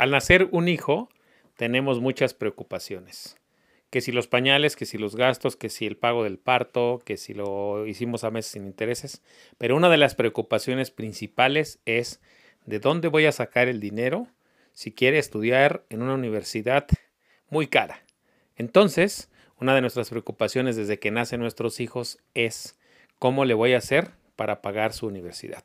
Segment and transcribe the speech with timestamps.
[0.00, 1.10] Al nacer un hijo,
[1.58, 3.36] tenemos muchas preocupaciones.
[3.90, 7.18] Que si los pañales, que si los gastos, que si el pago del parto, que
[7.18, 9.20] si lo hicimos a meses sin intereses.
[9.58, 12.22] Pero una de las preocupaciones principales es
[12.64, 14.26] de dónde voy a sacar el dinero
[14.72, 16.86] si quiere estudiar en una universidad
[17.50, 18.02] muy cara.
[18.56, 22.78] Entonces, una de nuestras preocupaciones desde que nacen nuestros hijos es
[23.18, 25.62] cómo le voy a hacer para pagar su universidad.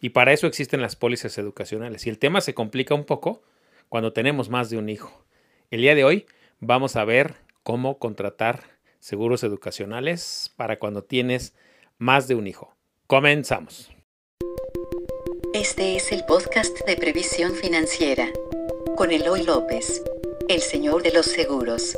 [0.00, 2.06] Y para eso existen las pólizas educacionales.
[2.06, 3.42] Y el tema se complica un poco
[3.88, 5.24] cuando tenemos más de un hijo.
[5.70, 6.26] El día de hoy
[6.60, 8.62] vamos a ver cómo contratar
[9.00, 11.54] seguros educacionales para cuando tienes
[11.98, 12.74] más de un hijo.
[13.06, 13.90] Comenzamos.
[15.52, 18.28] Este es el podcast de previsión financiera
[18.96, 20.02] con Eloy López,
[20.48, 21.96] el señor de los seguros.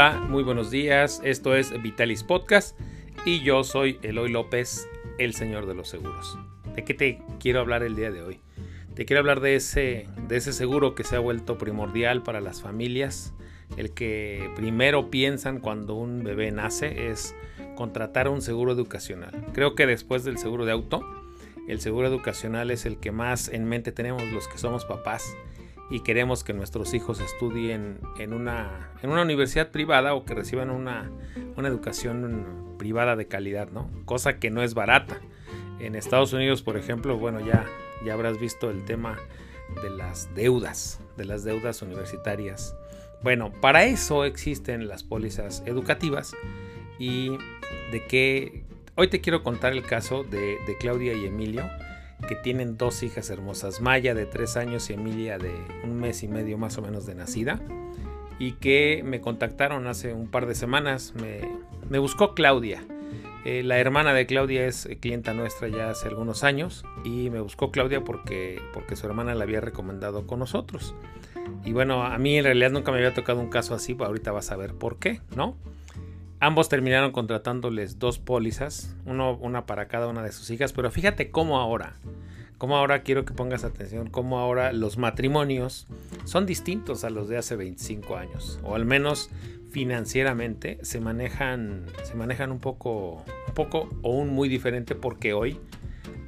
[0.00, 1.20] Hola, muy buenos días.
[1.24, 2.78] Esto es Vitalis Podcast
[3.24, 4.88] y yo soy Eloy López,
[5.18, 6.38] el señor de los seguros.
[6.76, 8.38] ¿De qué te quiero hablar el día de hoy?
[8.94, 12.62] Te quiero hablar de ese, de ese seguro que se ha vuelto primordial para las
[12.62, 13.34] familias.
[13.76, 17.34] El que primero piensan cuando un bebé nace es
[17.74, 19.46] contratar un seguro educacional.
[19.52, 21.02] Creo que después del seguro de auto,
[21.66, 25.36] el seguro educacional es el que más en mente tenemos los que somos papás
[25.90, 30.70] y queremos que nuestros hijos estudien en una, en una universidad privada o que reciban
[30.70, 31.10] una,
[31.56, 33.90] una educación privada de calidad, ¿no?
[34.04, 35.20] Cosa que no es barata.
[35.80, 37.64] En Estados Unidos, por ejemplo, bueno, ya,
[38.04, 39.18] ya habrás visto el tema
[39.82, 42.74] de las deudas, de las deudas universitarias.
[43.22, 46.34] Bueno, para eso existen las pólizas educativas
[46.98, 47.30] y
[47.92, 48.64] de que
[48.94, 51.64] hoy te quiero contar el caso de, de Claudia y Emilio
[52.26, 55.52] que tienen dos hijas hermosas, Maya de tres años y Emilia de
[55.84, 57.60] un mes y medio más o menos de nacida,
[58.38, 62.82] y que me contactaron hace un par de semanas, me, buscó Claudia.
[63.44, 67.70] Eh, la hermana de Claudia es clienta nuestra ya hace algunos años y me buscó
[67.70, 70.94] Claudia porque, porque su hermana la había recomendado con nosotros.
[71.64, 74.50] Y bueno, a mí en realidad nunca me había tocado un caso así, ahorita vas
[74.50, 75.56] a ver por qué, ¿no?
[76.40, 81.32] Ambos terminaron contratándoles dos pólizas, uno, una para cada una de sus hijas, pero fíjate
[81.32, 81.96] cómo ahora,
[82.58, 85.88] cómo ahora quiero que pongas atención, cómo ahora los matrimonios
[86.24, 89.30] son distintos a los de hace 25 años, o al menos
[89.72, 95.58] financieramente se manejan, se manejan un poco, un poco o un muy diferente porque hoy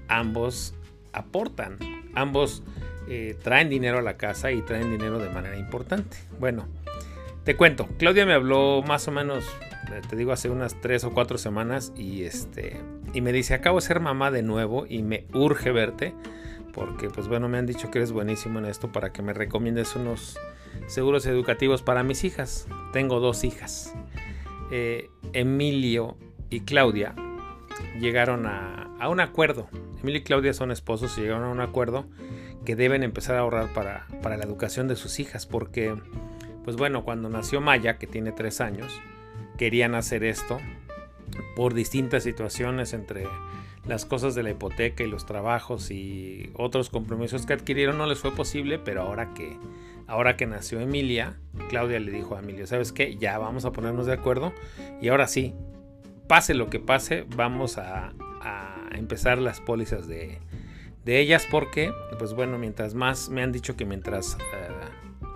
[0.08, 0.74] ambos
[1.12, 1.78] aportan,
[2.14, 2.64] ambos
[3.08, 6.16] eh, traen dinero a la casa y traen dinero de manera importante.
[6.40, 6.66] Bueno,
[7.44, 9.44] te cuento, Claudia me habló más o menos
[10.08, 12.80] te digo, hace unas tres o cuatro semanas y este
[13.12, 16.14] y me dice, acabo de ser mamá de nuevo y me urge verte
[16.72, 19.96] porque pues bueno, me han dicho que eres buenísimo en esto para que me recomiendes
[19.96, 20.38] unos
[20.86, 22.68] seguros educativos para mis hijas.
[22.92, 23.94] Tengo dos hijas.
[24.70, 26.16] Eh, Emilio
[26.48, 27.14] y Claudia
[27.98, 29.68] llegaron a, a, un acuerdo.
[30.00, 32.06] Emilio y Claudia son esposos y llegaron a un acuerdo
[32.64, 35.96] que deben empezar a ahorrar para, para la educación de sus hijas porque
[36.64, 39.00] pues bueno, cuando nació Maya, que tiene tres años,
[39.60, 40.58] querían hacer esto
[41.54, 43.26] por distintas situaciones entre
[43.84, 48.20] las cosas de la hipoteca y los trabajos y otros compromisos que adquirieron no les
[48.20, 49.58] fue posible, pero ahora que
[50.06, 51.34] ahora que nació Emilia,
[51.68, 53.16] Claudia le dijo a Emilia, ¿sabes qué?
[53.16, 54.54] Ya vamos a ponernos de acuerdo
[55.02, 55.54] y ahora sí,
[56.26, 58.14] pase lo que pase, vamos a,
[58.92, 60.40] empezar las pólizas de,
[61.04, 64.38] ellas porque, pues bueno, mientras más, me han dicho que mientras,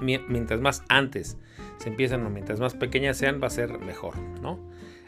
[0.00, 1.36] eh, mientras más antes
[1.78, 4.58] se empiezan mientras más pequeñas sean va a ser mejor, ¿no?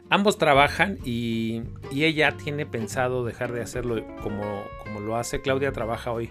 [0.08, 1.62] Ambos trabajan y,
[1.92, 5.40] ella tiene pensado dejar de hacerlo como, como lo hace.
[5.40, 6.30] Claudia trabaja hoy,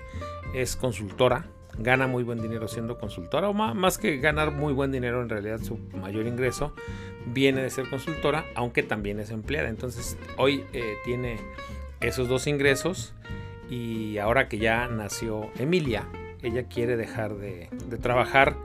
[0.54, 1.48] es consultora,
[1.78, 5.60] gana muy buen dinero siendo consultora, o más, que ganar muy buen dinero, en realidad
[5.62, 6.74] su mayor ingreso
[7.26, 9.68] viene de ser consultora, aunque también es empleada.
[9.68, 11.38] Entonces hoy eh, tiene
[12.00, 13.14] esos dos ingresos
[13.70, 16.08] y ahora que ya nació Emilia,
[16.42, 18.56] ella quiere dejar de, de trabajar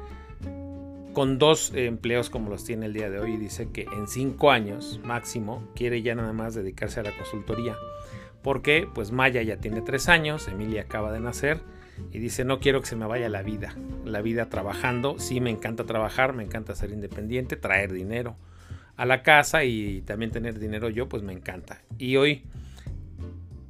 [1.12, 5.00] con dos empleos como los tiene el día de hoy dice que en cinco años
[5.04, 7.76] máximo quiere ya nada más dedicarse a la consultoría.
[8.43, 11.61] Porque pues Maya ya tiene tres años, Emilia acaba de nacer
[12.12, 15.50] y dice no quiero que se me vaya la vida, la vida trabajando, sí me
[15.50, 18.37] encanta trabajar, me encanta ser independiente, traer dinero
[18.96, 21.82] a la casa y también tener dinero yo pues me encanta.
[21.99, 22.44] Y hoy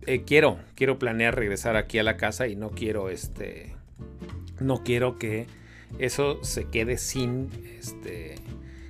[0.06, 3.74] eh, quiero, quiero planear regresar aquí a la casa y no quiero este,
[4.60, 5.46] no quiero que
[5.98, 7.48] eso se quede sin,
[7.78, 8.36] este,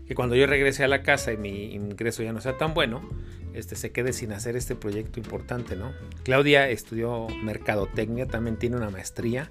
[0.07, 3.09] que cuando yo regrese a la casa y mi ingreso ya no sea tan bueno,
[3.55, 5.93] este, se quede sin hacer este proyecto importante, ¿no?
[6.23, 9.51] Claudia estudió mercadotecnia, también tiene una maestría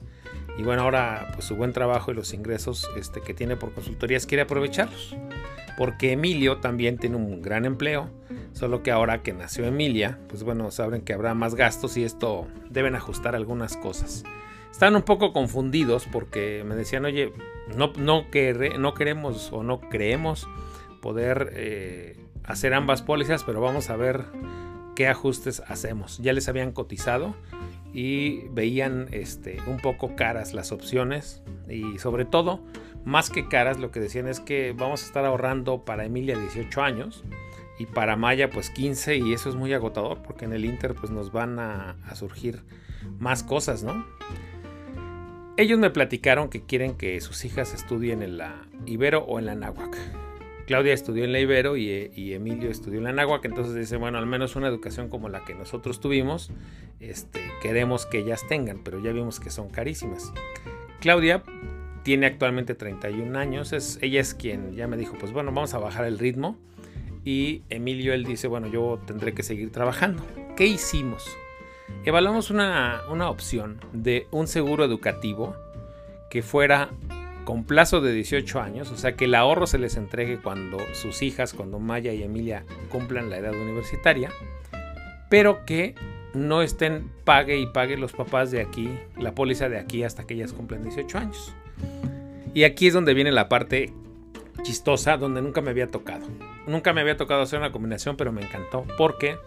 [0.58, 4.26] y bueno, ahora pues su buen trabajo y los ingresos este, que tiene por consultorías
[4.26, 5.16] quiere aprovecharlos.
[5.78, 8.10] Porque Emilio también tiene un gran empleo,
[8.54, 12.48] Solo que ahora que nació Emilia, pues bueno, saben que habrá más gastos y esto
[12.70, 14.24] deben ajustar algunas cosas.
[14.72, 17.34] Están un poco confundidos porque me decían, oye,
[17.76, 18.26] no, no,
[18.78, 20.48] no queremos o no creemos
[21.02, 24.26] poder eh, hacer ambas pólizas, pero vamos a ver
[24.96, 26.18] qué ajustes hacemos.
[26.20, 27.36] Ya les habían cotizado
[27.94, 32.60] y veían este, un poco caras las opciones y sobre todo,
[33.06, 36.82] más que caras, lo que decían es que vamos a estar ahorrando para Emilia 18
[36.82, 37.24] años
[37.80, 41.12] y para Maya pues 15 y eso es muy agotador porque en el Inter pues
[41.12, 42.64] nos van a, a surgir
[43.20, 44.06] más cosas, ¿no?
[45.60, 49.56] Ellos me platicaron que quieren que sus hijas estudien en la Ibero o en la
[49.56, 49.94] Náhuac.
[50.66, 54.26] Claudia estudió en la Ibero y, Emilio estudió en la Náhuac, entonces dice, bueno, al
[54.26, 56.50] menos una educación como la que nosotros tuvimos,
[57.02, 60.32] este, queremos que ellas tengan, pero ya vimos que son carísimas.
[61.02, 61.44] Claudia
[62.04, 65.80] tiene actualmente 31 años, es, ella es quien ya me dijo, pues bueno, vamos a
[65.80, 66.56] bajar el ritmo.
[67.26, 70.26] Y Emilio, él dice, bueno, yo tendré que seguir trabajando.
[70.56, 71.38] ¿Qué hicimos?
[72.06, 75.56] Evaluamos una, una opción de un seguro educativo
[76.30, 76.90] que fuera
[77.46, 81.22] con plazo de 18 años, o sea que el ahorro se les entregue cuando sus
[81.24, 84.30] hijas, cuando Maya y Emilia cumplan la edad universitaria,
[85.30, 85.96] pero que
[86.34, 90.36] no estén pague y pague los papás de aquí, la póliza de aquí hasta que
[90.36, 91.54] ellas cumplan 18 años.
[92.54, 93.94] Y aquí es donde viene la parte
[94.62, 96.28] chistosa, donde nunca me había tocado.
[96.68, 99.38] Nunca me había tocado hacer una combinación, pero me encantó porque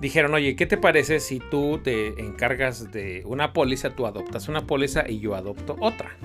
[0.00, 4.66] dijeron, oye, ¿qué te parece si tú te encargas de una póliza, tú adoptas una
[4.66, 6.16] póliza y yo adopto otra?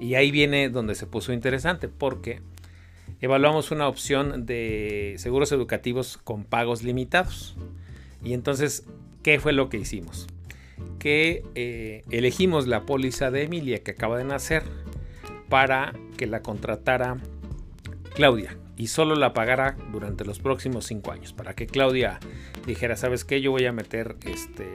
[0.00, 2.40] Y ahí viene donde se puso interesante, porque
[3.20, 7.56] evaluamos una opción de seguros educativos con pagos limitados.
[8.24, 8.86] Y entonces,
[9.22, 10.26] ¿qué fue lo que hicimos?
[10.98, 14.62] Que eh, elegimos la póliza de Emilia que acaba de nacer
[15.48, 17.18] para que la contratara
[18.14, 21.34] Claudia y solo la pagara durante los próximos cinco años.
[21.34, 22.18] Para que Claudia
[22.66, 23.42] dijera, ¿sabes qué?
[23.42, 24.66] Yo voy a meter este,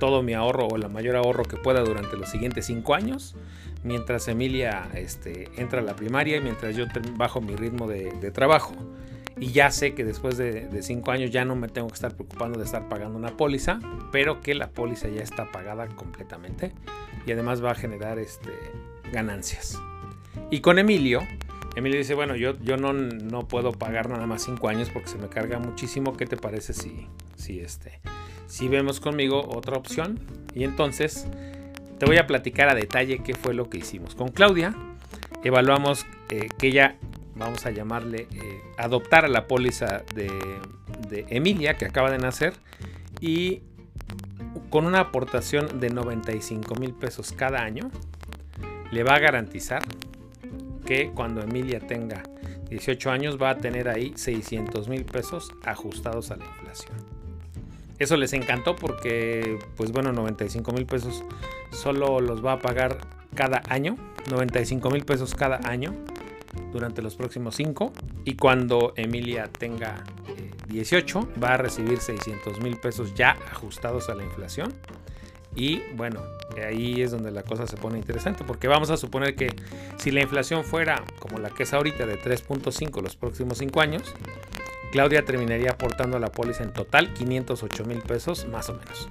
[0.00, 3.36] todo mi ahorro o el mayor ahorro que pueda durante los siguientes cinco años
[3.84, 6.86] mientras Emilia este, entra a la primaria y mientras yo
[7.16, 8.74] bajo mi ritmo de, trabajo.
[9.38, 12.58] Y ya sé que después de, cinco años ya no me tengo que estar preocupando
[12.58, 13.78] de estar pagando una póliza,
[14.10, 16.72] pero que la póliza ya está pagada completamente
[17.24, 18.50] y además va a generar este,
[19.12, 19.80] ganancias.
[20.50, 21.20] Y con Emilio,
[21.78, 25.16] Emilio dice, bueno, yo, yo no, no puedo pagar nada más cinco años porque se
[25.16, 26.16] me carga muchísimo.
[26.16, 28.00] ¿Qué te parece si, si, este,
[28.48, 30.18] si vemos conmigo otra opción?
[30.56, 31.28] Y entonces
[32.00, 34.16] te voy a platicar a detalle qué fue lo que hicimos.
[34.16, 34.74] Con Claudia
[35.44, 36.96] evaluamos eh, que ella,
[37.36, 40.32] vamos a llamarle, eh, adoptar la póliza de,
[41.08, 42.54] de Emilia, que acaba de nacer,
[43.20, 43.62] y
[44.68, 47.88] con una aportación de 95 mil pesos cada año,
[48.90, 49.84] le va a garantizar
[50.88, 52.22] que cuando Emilia tenga
[52.70, 56.96] 18 años va a tener ahí 600 mil pesos ajustados a la inflación.
[57.98, 61.22] Eso les encantó porque, pues bueno, 95 mil pesos
[61.72, 62.96] solo los va a pagar
[63.34, 63.96] cada año.
[64.30, 65.94] 95 mil pesos cada año
[66.72, 67.92] durante los próximos 5.
[68.24, 70.04] Y cuando Emilia tenga
[70.68, 74.72] 18, eh, va a recibir 600 mil pesos ya ajustados a la inflación.
[75.58, 76.22] Y bueno,
[76.64, 79.52] ahí es donde la cosa se pone interesante, porque vamos a suponer que
[79.96, 84.14] si la inflación fuera como la que es ahorita de 3.5 los próximos 5 años,
[84.92, 89.08] Claudia terminaría aportando a la póliza en total 508 mil pesos más o menos.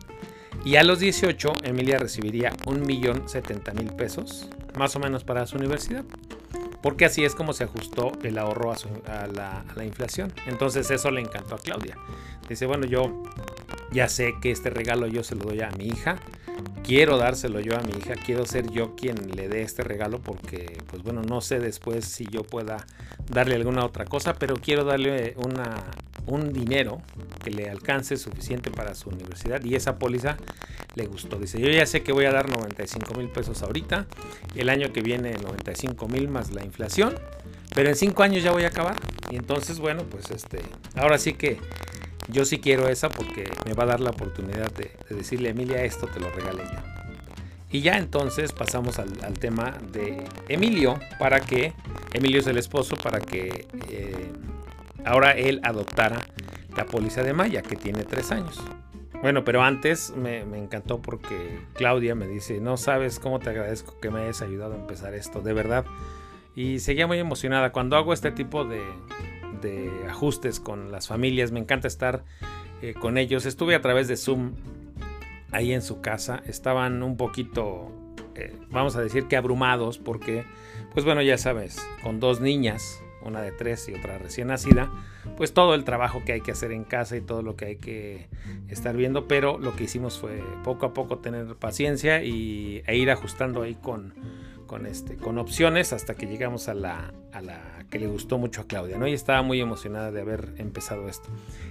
[0.63, 6.03] Y a los 18, Emilia recibiría 1.070.000 pesos más o menos para su universidad.
[6.81, 10.33] Porque así es como se ajustó el ahorro a, la, a la inflación.
[10.45, 11.97] Entonces eso le encantó a Claudia.
[12.49, 13.23] Dice, bueno, yo
[13.91, 16.17] ya sé que este regalo yo se lo doy a mi hija
[16.83, 20.77] quiero dárselo yo a mi hija, quiero ser yo quien le dé este regalo porque,
[20.89, 22.77] pues bueno, no sé después si yo pueda
[23.29, 25.83] darle alguna otra cosa, pero quiero darle una,
[26.27, 27.01] un dinero
[27.43, 30.37] que le alcance suficiente para su universidad y esa póliza
[30.95, 31.37] le gustó.
[31.37, 34.05] Dice, yo ya sé que voy a dar 95 mil pesos ahorita,
[34.55, 37.15] el año que viene 95 mil más la inflación,
[37.75, 38.95] pero en cinco años ya voy a acabar.
[39.29, 40.61] Y entonces, bueno, pues este,
[40.95, 41.59] ahora sí que
[42.27, 45.83] yo sí quiero esa porque me va a dar la oportunidad de, decirle a Emilia,
[45.83, 46.79] esto te lo regalé yo.
[47.69, 51.73] Y ya entonces pasamos al, tema de Emilio, para que,
[52.13, 54.31] Emilio es el esposo, para que eh,
[55.03, 56.21] ahora él adoptara
[56.75, 58.61] la póliza de Maya, que tiene tres años.
[59.21, 63.99] Bueno, pero antes me, me, encantó porque Claudia me dice, no sabes cómo te agradezco
[63.99, 65.85] que me hayas ayudado a empezar esto, de verdad.
[66.55, 67.71] Y seguía muy emocionada.
[67.71, 68.81] Cuando hago este tipo de,
[69.61, 71.51] de ajustes con las familias.
[71.51, 72.23] Me encanta estar
[72.81, 73.45] eh, con ellos.
[73.45, 74.53] Estuve a través de Zoom
[75.51, 76.41] ahí en su casa.
[76.47, 77.91] Estaban un poquito,
[78.35, 80.45] eh, vamos a decir que abrumados porque,
[80.93, 84.91] pues bueno, ya sabes, con dos niñas, una de tres y otra recién nacida,
[85.35, 87.75] pues todo el trabajo que hay que hacer en casa y todo lo que hay
[87.77, 88.27] que
[88.69, 93.11] estar viendo, pero lo que hicimos fue poco a poco tener paciencia y, e ir
[93.11, 94.13] ajustando ahí con,
[94.67, 97.59] con, este, con opciones hasta que llegamos a la, a la
[97.89, 99.07] que le gustó mucho a Claudia, ¿no?
[99.07, 101.29] Y estaba muy emocionada de haber empezado esto.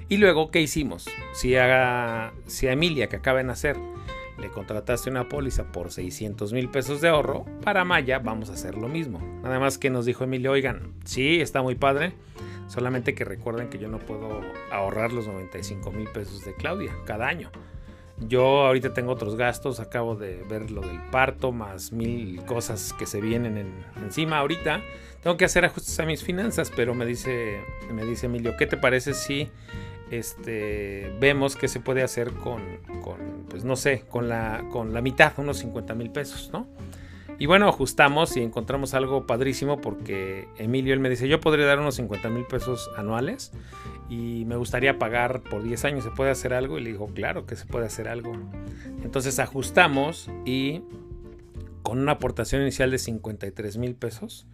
[0.08, 1.06] Y luego, ¿qué hicimos?
[1.34, 3.76] Si a, si a Emilia, que acaba de nacer,
[4.38, 8.76] le contrataste una póliza por 600 mil pesos de ahorro, para Maya vamos a hacer
[8.76, 9.20] lo mismo.
[9.42, 12.12] Nada más que nos dijo Emilio, oigan, sí, está muy padre,
[12.66, 17.28] solamente que recuerden que yo no puedo ahorrar los 95 mil pesos de Claudia cada
[17.28, 17.50] año.
[18.18, 23.06] Yo ahorita tengo otros gastos, acabo de ver lo del parto, más mil cosas que
[23.06, 24.80] se vienen encima ahorita.
[25.22, 27.60] Tengo que hacer ajustes a mis finanzas, pero me dice,
[27.92, 29.50] me dice Emilio, ¿qué te parece si
[30.10, 32.62] este, vemos que se puede hacer con,
[33.50, 36.66] pues no sé, con la, con la mitad, unos 50 mil pesos, ¿no?
[37.38, 41.80] Y bueno, ajustamos y encontramos algo padrísimo porque Emilio él me dice, yo podría dar
[41.80, 43.52] unos 50 mil pesos anuales
[44.08, 46.78] y me gustaría pagar por 10 años, ¿se puede hacer algo?
[46.78, 48.32] Y le digo, claro que se puede hacer algo.
[49.02, 50.82] Entonces ajustamos y
[51.82, 54.46] con una aportación inicial de 53 mil pesos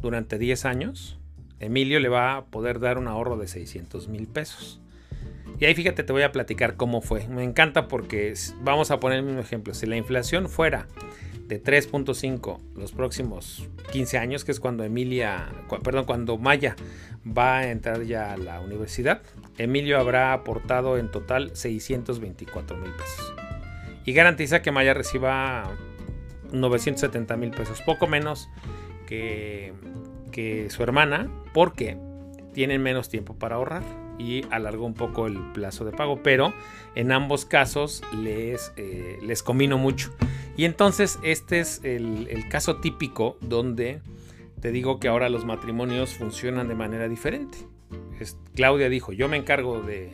[0.00, 1.18] durante 10 años,
[1.60, 4.80] Emilio le va a poder dar un ahorro de 600 mil pesos.
[5.58, 7.26] Y ahí fíjate, te voy a platicar cómo fue.
[7.28, 9.74] Me encanta porque vamos a poner el mismo ejemplo.
[9.74, 10.86] Si la inflación fuera
[11.48, 15.48] de 3.5 los próximos 15 años, que es cuando Emilia,
[15.82, 16.76] perdón, cuando Maya
[17.26, 19.22] va a entrar ya a la universidad,
[19.56, 23.34] Emilio habrá aportado en total 624 mil pesos.
[24.04, 25.70] Y garantiza que Maya reciba
[26.52, 28.48] 970 mil pesos, poco menos
[29.06, 29.72] que,
[30.30, 31.98] que su hermana, porque
[32.52, 33.82] tienen menos tiempo para ahorrar
[34.18, 36.52] y alargó un poco el plazo de pago, pero
[36.94, 40.12] en ambos casos les, eh, les combino mucho.
[40.58, 44.02] Y entonces este es el, caso típico donde
[44.60, 47.58] te digo que ahora los matrimonios funcionan de manera diferente.
[48.56, 50.12] Claudia dijo, yo me encargo de,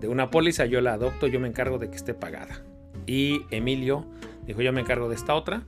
[0.00, 2.64] de una póliza, yo la adopto, yo me encargo de que esté pagada.
[3.06, 4.06] Y Emilio
[4.46, 5.66] dijo, yo me encargo de esta otra.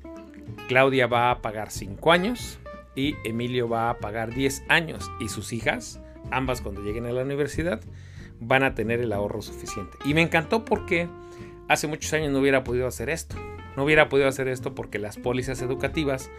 [0.66, 2.58] Claudia va a pagar 5 años
[2.94, 7.22] y Emilio va a pagar 10 años y sus hijas ambas cuando lleguen a la
[7.22, 7.82] universidad
[8.40, 9.98] van a tener el ahorro suficiente.
[10.06, 11.06] Y me encantó porque
[11.68, 13.36] hace muchos años no hubiera podido hacer esto.
[13.76, 16.30] No hubiera podido hacer esto porque las pólizas educativas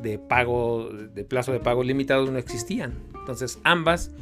[0.00, 2.94] de pago, de plazo de pago limitado no existían.
[3.14, 4.12] Entonces ambas,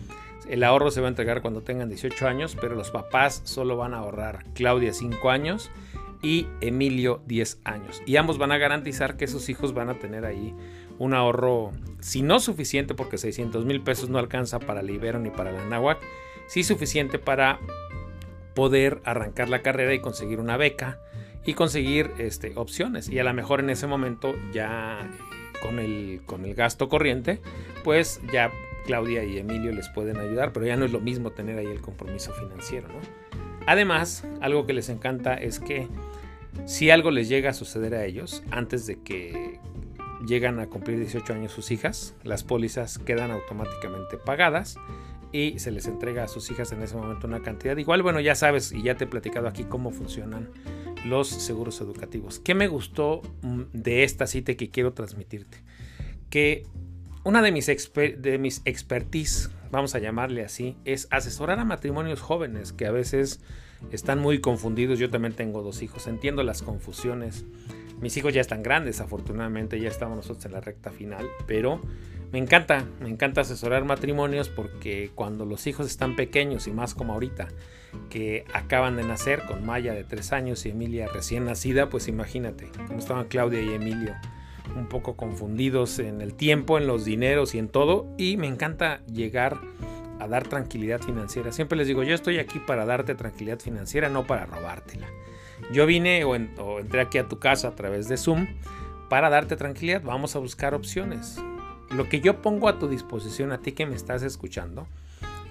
[0.49, 3.95] el ahorro se va a entregar cuando tengan 18 años, pero los papás solo van
[3.95, 5.71] a ahorrar Claudia 5 años
[6.23, 8.02] y Emilio 10 años.
[8.07, 10.55] Y ambos van a garantizar que sus hijos van a tener ahí
[10.99, 15.31] un ahorro, si no suficiente, porque 600 mil pesos no alcanza para el Ibero ni
[15.31, 15.99] para la Nahuac,
[16.47, 17.59] sí suficiente para
[18.55, 21.00] poder arrancar la carrera y conseguir una beca
[21.45, 23.09] y conseguir este, opciones.
[23.09, 25.11] Y a lo mejor en ese momento ya
[25.61, 27.41] con el, con el gasto corriente,
[27.85, 28.51] pues ya
[28.85, 31.81] Claudia y Emilio les pueden ayudar, pero ya no es lo mismo tener ahí el
[31.81, 32.89] compromiso financiero.
[33.67, 35.89] Además, algo que les encanta es que
[36.67, 39.61] si algo les llega a suceder a ellos antes de que
[40.27, 44.77] llegan a cumplir 18 años sus hijas, las pólizas quedan automáticamente pagadas
[45.33, 48.03] y se les entrega a sus hijas en ese momento una cantidad igual.
[48.03, 50.51] Bueno, ya sabes y ya te he platicado aquí cómo funcionan
[51.04, 52.38] los seguros educativos.
[52.38, 55.59] ¿Qué me gustó mm, de esta cita que quiero transmitirte?
[56.30, 56.66] Que
[57.25, 62.73] una de mis, de mis expertise, vamos a llamarle así, es asesorar a matrimonios jóvenes
[62.73, 63.40] que a veces
[63.90, 64.99] están muy confundidos.
[64.99, 67.44] Yo también tengo dos hijos, entiendo las confusiones
[68.02, 71.80] mis hijos ya están grandes, afortunadamente ya estamos nosotros en la recta final, pero
[72.33, 77.12] me encanta, me encanta asesorar matrimonios porque cuando los hijos están pequeños y más como
[77.12, 77.49] ahorita,
[78.09, 82.71] que acaban de nacer con Maya de 3 años y Emilia recién nacida, pues imagínate
[82.87, 84.15] cómo estaban Claudia y Emilio
[84.77, 88.07] un poco confundidos en el tiempo, en los dineros y en todo.
[88.17, 89.59] Y me encanta llegar
[90.19, 91.53] a dar tranquilidad financiera.
[91.53, 95.09] Siempre les digo, yo estoy aquí para darte tranquilidad financiera, no para robártela.
[95.73, 98.47] Yo vine o, entré aquí a tu casa a través de Zoom
[99.09, 100.03] para darte tranquilidad.
[100.03, 101.39] Vamos a buscar opciones.
[101.95, 104.87] Lo que yo pongo a tu disposición, a ti que me estás escuchando,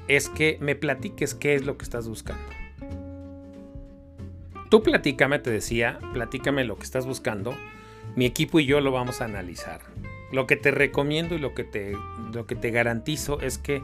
[0.08, 2.44] es que me platiques qué es lo que estás buscando.
[4.70, 7.54] Tú platícame, te decía, platícame lo que estás buscando.
[8.16, 9.82] Mi equipo y yo lo vamos a analizar.
[10.32, 11.96] Lo que te recomiendo y lo que te,
[12.34, 13.84] lo que te garantizo es que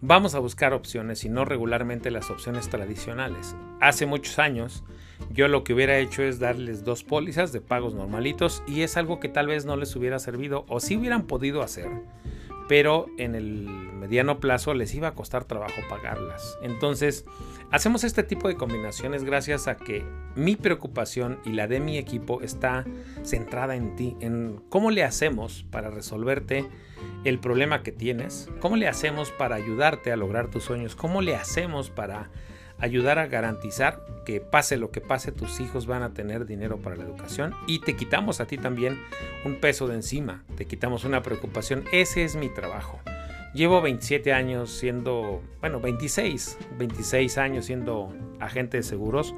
[0.00, 3.54] vamos a buscar opciones y no regularmente las opciones tradicionales.
[3.80, 4.82] Hace muchos años
[5.30, 9.20] yo lo que hubiera hecho es darles dos pólizas de pagos normalitos y es algo
[9.20, 11.88] que tal vez no les hubiera servido o sí hubieran podido hacer,
[12.68, 13.66] pero en el
[14.02, 16.58] mediano plazo les iba a costar trabajo pagarlas.
[16.62, 17.24] Entonces,
[17.70, 22.42] hacemos este tipo de combinaciones gracias a que mi preocupación y la de mi equipo
[22.42, 22.84] está
[23.22, 26.66] centrada en ti, en cómo le hacemos para resolverte
[27.24, 31.36] el problema que tienes, cómo le hacemos para ayudarte a lograr tus sueños, cómo le
[31.36, 32.30] hacemos para
[32.82, 36.96] ayudar a garantizar que pase lo que pase, tus hijos van a tener dinero para
[36.96, 38.98] la educación y te quitamos a ti también
[39.44, 41.84] un peso de encima, te quitamos una preocupación.
[41.92, 43.00] Ese es mi trabajo.
[43.54, 49.34] Llevo 27 años siendo, bueno, 26, 26 años siendo agente de seguros.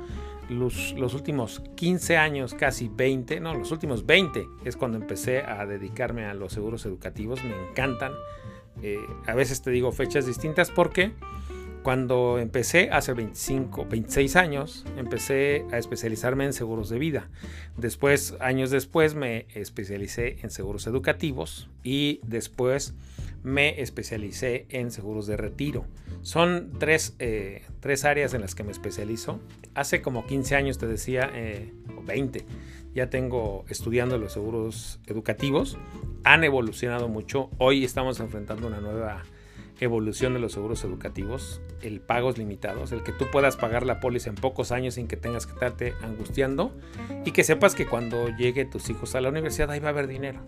[0.48, 5.66] Los, los, últimos 15 años, casi 20, no, los últimos 20 es cuando empecé a
[5.66, 7.42] dedicarme a los seguros educativos.
[7.44, 8.12] Me encantan.
[8.82, 11.12] Eh, a veces te digo fechas distintas porque
[11.84, 17.28] cuando empecé hace 25, 26 años, empecé a especializarme en seguros de vida.
[17.76, 22.94] Después, años después, me especialicé en seguros educativos y después
[23.42, 25.84] me especialicé en seguros de retiro.
[26.22, 27.62] Son tres, eh,
[28.02, 29.38] áreas en las que me especializo.
[29.74, 32.46] Hace como 15 años, te decía, eh, o 20,
[32.94, 35.76] ya tengo estudiando los seguros educativos.
[36.24, 37.50] Han evolucionado mucho.
[37.58, 39.22] Hoy estamos enfrentando una nueva
[39.84, 44.30] evolución de los seguros educativos, el pagos limitados, el que tú puedas pagar la póliza
[44.30, 46.72] en pocos años sin que tengas que estarte angustiando
[47.24, 50.06] y que sepas que cuando llegue tus hijos a la universidad ahí va a haber
[50.06, 50.40] dinero.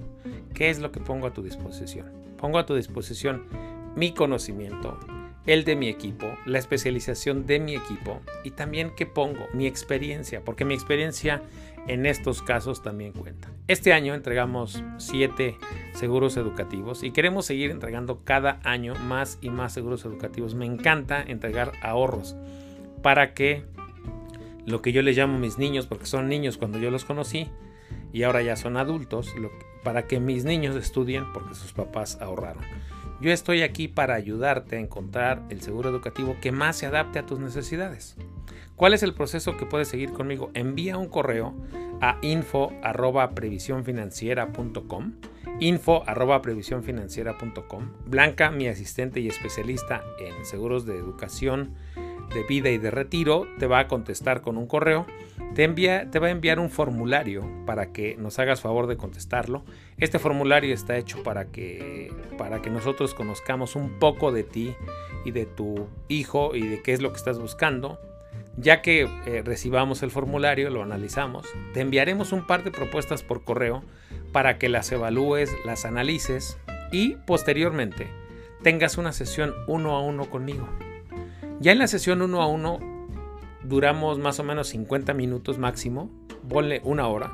[0.54, 2.10] ¿Qué es lo que pongo a tu disposición?
[2.36, 3.46] Pongo a tu disposición
[3.94, 4.98] mi conocimiento,
[5.46, 10.42] el de mi equipo, la especialización de mi equipo y también que pongo mi experiencia,
[10.44, 11.42] porque mi experiencia
[11.88, 13.50] en estos casos también cuenta.
[13.68, 15.56] Este año entregamos 7
[15.94, 20.54] seguros educativos y queremos seguir entregando cada año más y más seguros educativos.
[20.54, 22.36] Me encanta entregar ahorros
[23.02, 23.64] para que
[24.66, 27.48] lo que yo les llamo mis niños, porque son niños cuando yo los conocí
[28.12, 29.32] y ahora ya son adultos,
[29.84, 32.64] para que mis niños estudien porque sus papás ahorraron.
[33.20, 37.26] Yo estoy aquí para ayudarte a encontrar el seguro educativo que más se adapte a
[37.26, 38.16] tus necesidades.
[38.76, 40.50] ¿Cuál es el proceso que puedes seguir conmigo?
[40.52, 41.54] Envía un correo
[42.02, 43.30] a info arroba
[45.60, 46.42] info arroba
[48.04, 51.74] Blanca, mi asistente y especialista en seguros de educación
[52.34, 55.06] de vida y de retiro, te va a contestar con un correo.
[55.54, 59.64] Te, envía, te va a enviar un formulario para que nos hagas favor de contestarlo.
[59.96, 64.74] Este formulario está hecho para que, para que nosotros conozcamos un poco de ti
[65.24, 67.98] y de tu hijo y de qué es lo que estás buscando.
[68.56, 73.44] Ya que eh, recibamos el formulario, lo analizamos, te enviaremos un par de propuestas por
[73.44, 73.82] correo
[74.32, 76.58] para que las evalúes, las analices
[76.90, 78.06] y posteriormente
[78.62, 80.68] tengas una sesión uno a uno conmigo.
[81.60, 82.78] Ya en la sesión uno a uno
[83.62, 86.10] duramos más o menos 50 minutos máximo,
[86.48, 87.32] ponle una hora.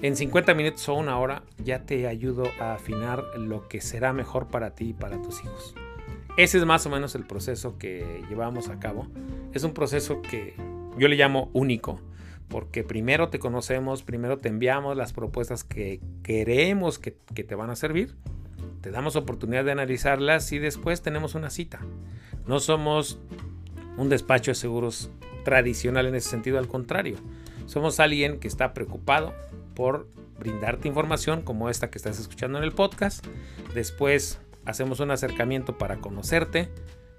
[0.00, 4.48] En 50 minutos o una hora ya te ayudo a afinar lo que será mejor
[4.48, 5.74] para ti y para tus hijos.
[6.36, 9.06] Ese es más o menos el proceso que llevamos a cabo.
[9.52, 10.54] Es un proceso que
[10.98, 12.00] yo le llamo único,
[12.48, 17.70] porque primero te conocemos, primero te enviamos las propuestas que queremos que, que te van
[17.70, 18.16] a servir,
[18.80, 21.80] te damos oportunidad de analizarlas y después tenemos una cita.
[22.46, 23.20] No somos
[23.96, 25.10] un despacho de seguros
[25.44, 27.16] tradicional en ese sentido, al contrario.
[27.66, 29.32] Somos alguien que está preocupado
[29.74, 33.24] por brindarte información como esta que estás escuchando en el podcast.
[33.74, 36.68] Después hacemos un acercamiento para conocerte,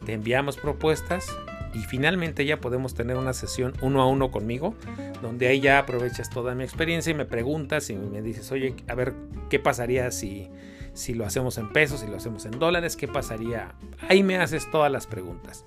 [0.06, 1.36] te enviamos propuestas
[1.74, 4.76] y finalmente ya podemos tener una sesión uno a uno conmigo,
[5.22, 8.96] donde ahí ya aprovechas toda mi experiencia y me preguntas y me dices, oye, a
[8.96, 9.14] ver,
[9.50, 10.50] ¿qué pasaría si,
[10.94, 12.96] si lo hacemos en pesos, si lo hacemos en dólares?
[12.96, 13.76] ¿Qué pasaría?
[14.08, 15.66] Ahí me haces todas las preguntas.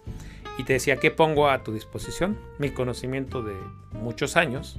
[0.56, 2.38] Y te decía, ¿qué pongo a tu disposición?
[2.58, 3.54] Mi conocimiento de
[3.92, 4.76] muchos años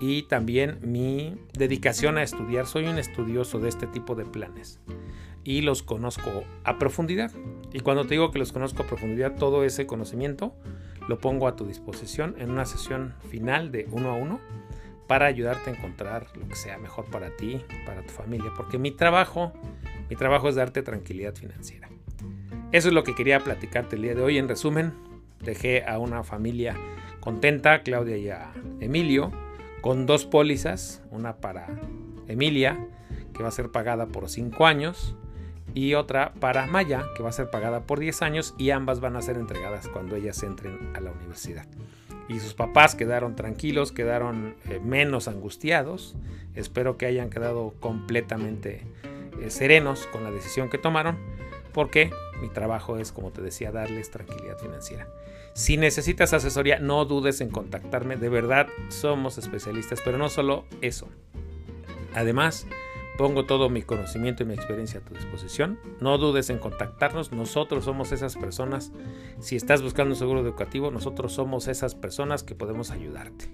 [0.00, 2.66] y también mi dedicación a estudiar.
[2.66, 4.80] Soy un estudioso de este tipo de planes
[5.44, 7.30] y los conozco a profundidad.
[7.72, 10.54] Y cuando te digo que los conozco a profundidad, todo ese conocimiento
[11.08, 14.40] lo pongo a tu disposición en una sesión final de uno a uno
[15.06, 18.92] para ayudarte a encontrar lo que sea mejor para ti, para tu familia, porque mi
[18.92, 19.52] trabajo,
[20.08, 21.88] mi trabajo es darte tranquilidad financiera.
[22.70, 24.38] Eso es lo que quería platicarte el día de hoy.
[24.38, 24.94] En resumen,
[25.40, 26.76] dejé a una familia
[27.20, 29.30] contenta, Claudia y a Emilio,
[29.82, 31.66] con dos pólizas, una para
[32.28, 32.78] Emilia,
[33.34, 35.16] que va a ser pagada por 5 años,
[35.74, 39.16] y otra para Maya, que va a ser pagada por 10 años, y ambas van
[39.16, 41.66] a ser entregadas cuando ellas entren a la universidad.
[42.28, 46.14] Y sus papás quedaron tranquilos, quedaron eh, menos angustiados.
[46.54, 48.86] Espero que hayan quedado completamente
[49.40, 51.18] eh, serenos con la decisión que tomaron
[51.72, 55.08] porque mi trabajo es, como te decía, darles tranquilidad financiera.
[55.54, 58.16] Si necesitas asesoría, no dudes en contactarme.
[58.16, 61.08] De verdad, somos especialistas, pero no solo eso.
[62.14, 62.66] Además,
[63.22, 65.78] Pongo todo mi conocimiento y mi experiencia a tu disposición.
[66.00, 67.30] No dudes en contactarnos.
[67.30, 68.90] Nosotros somos esas personas.
[69.38, 73.48] Si estás buscando un seguro educativo, nosotros somos esas personas que podemos ayudarte.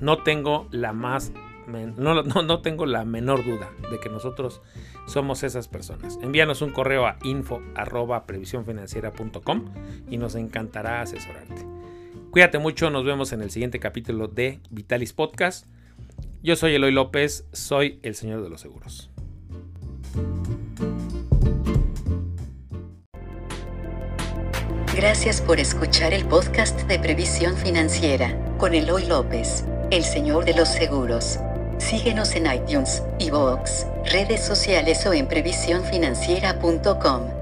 [0.00, 1.30] No tengo la más
[1.68, 4.62] no, no, tengo la menor duda de que nosotros
[5.06, 6.18] somos esas personas.
[6.20, 7.62] Envíanos un correo a info
[10.10, 11.64] y nos encantará asesorarte.
[12.32, 15.68] Cuídate mucho, nos vemos en el siguiente capítulo de Vitalis Podcast.
[16.42, 19.10] Yo soy Eloy López, soy el señor de los seguros.
[24.94, 30.68] Gracias por escuchar el podcast de Previsión Financiera con Eloy López, el señor de los
[30.68, 31.38] seguros.
[31.78, 37.37] Síguenos en iTunes, iVoox, redes sociales o en previsiónfinanciera.com.